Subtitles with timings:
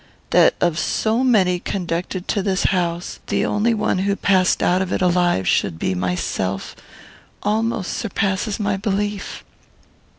[0.31, 4.91] That of so many conducted to this house the only one who passed out of
[4.91, 6.75] it alive should be myself
[7.43, 9.43] almost surpasses my belief.